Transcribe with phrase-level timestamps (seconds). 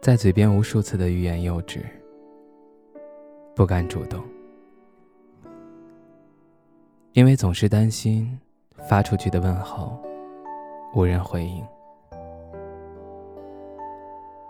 [0.00, 1.84] 在嘴边无数次的欲言又止，
[3.54, 4.22] 不敢主动，
[7.12, 8.38] 因为总是担心
[8.88, 10.00] 发出去的问候
[10.94, 11.66] 无人回应，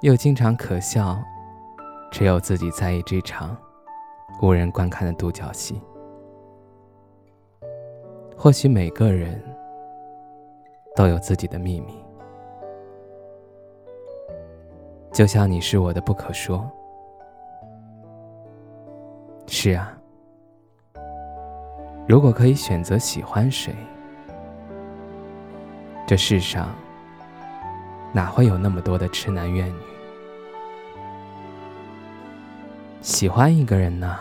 [0.03, 1.19] 又经常可笑，
[2.13, 3.57] 只有自己在意这场
[4.43, 5.81] 无人观看的独角戏。
[8.37, 9.43] 或许每个人
[10.95, 12.08] 都有自己的秘密。
[15.19, 16.65] 就像你是我的不可说。
[19.49, 19.93] 是啊，
[22.07, 23.75] 如果可以选择喜欢谁，
[26.07, 26.69] 这世上
[28.13, 29.81] 哪会有那么多的痴男怨女？
[33.01, 34.21] 喜欢一个人呢，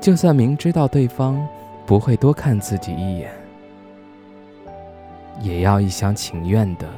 [0.00, 1.40] 就算明知道对方
[1.86, 3.32] 不会多看自己一眼，
[5.40, 6.88] 也要一厢情愿的。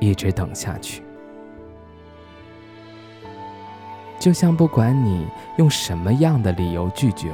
[0.00, 1.02] 一直等下去，
[4.18, 7.30] 就像不管你用什么样的理由拒绝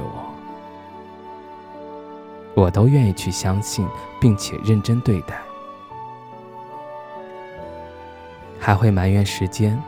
[2.55, 3.87] 我，我都愿意去相信，
[4.19, 5.39] 并且认真对待，
[8.59, 9.81] 还会埋怨时间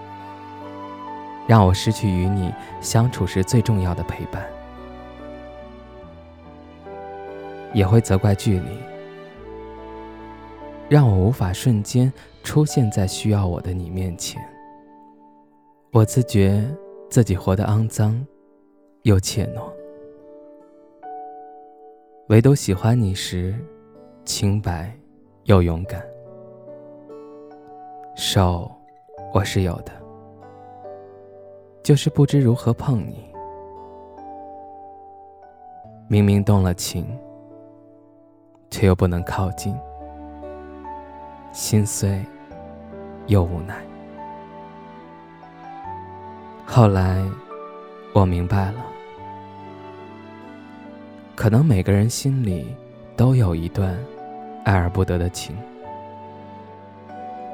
[1.46, 4.46] 让我失去与你相处时最重要的陪伴，
[7.74, 8.70] 也会责怪距离。
[10.88, 12.12] 让我无法瞬间
[12.44, 14.42] 出现在需要我的你面前。
[15.92, 16.64] 我自觉
[17.10, 18.26] 自己活得肮脏，
[19.04, 19.72] 又怯懦，
[22.28, 23.56] 唯独喜欢你时，
[24.26, 24.96] 清白
[25.46, 26.04] 又勇敢。
[28.16, 28.72] 手
[29.34, 29.92] 我是有的，
[31.82, 33.26] 就是不知如何碰你。
[36.08, 37.08] 明明动了情，
[38.70, 39.76] 却又不能靠近。
[41.52, 42.24] 心碎，
[43.30, 43.76] 又无奈。
[46.66, 47.24] 后来，
[48.14, 48.84] 我明白了，
[51.36, 52.76] 可能每个人心里
[53.16, 53.98] 都有一段
[54.66, 55.56] 爱而不得的情，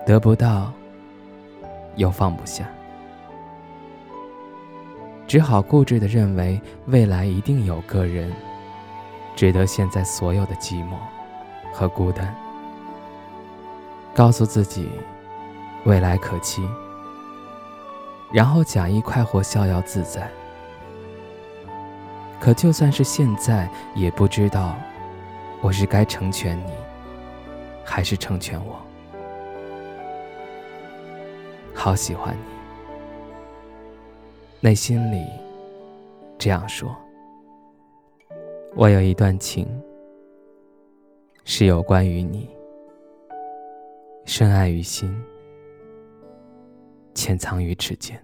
[0.06, 0.72] 得不到，
[1.97, 2.66] 又放不下，
[5.28, 8.31] 只好固执的认为未来一定有个人，
[9.35, 10.96] 值得现在所有的寂寞
[11.74, 12.34] 和孤单。
[14.14, 14.90] 告诉自己，
[15.85, 16.68] 未来可期，
[18.31, 20.28] 然后假意快活、逍遥自在。
[22.40, 24.75] 可就算是现在，也不知道
[25.62, 26.72] 我是该成全你，
[27.84, 28.79] 还是成全我。
[31.73, 32.41] 好喜欢你，
[34.62, 35.23] 内心里
[36.40, 36.96] 这样说。
[38.75, 39.67] 我有一段情，
[41.44, 42.50] 是有关于你。
[44.25, 45.16] 深爱于心，
[47.16, 48.22] 潜藏于指尖。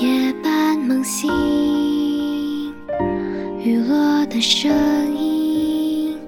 [0.00, 1.28] 夜半梦醒，
[3.58, 4.72] 雨落的声
[5.14, 6.18] 音，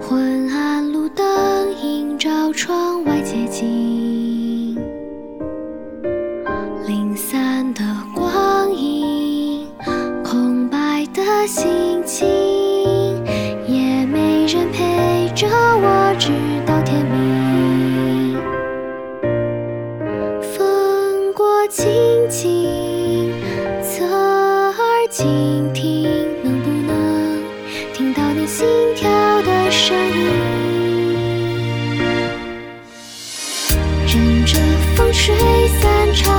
[0.00, 1.26] 昏暗路灯
[1.82, 3.87] 映照窗外街景，
[25.18, 25.26] 倾
[25.74, 26.04] 听，
[26.44, 27.42] 能不能
[27.92, 28.64] 听到你心
[28.94, 29.10] 跳
[29.42, 30.28] 的声音？
[34.06, 34.60] 任着
[34.94, 35.34] 风吹
[35.80, 36.37] 散。